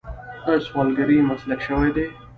[0.47, 2.05] آیا سوالګري مسلک شوی دی؟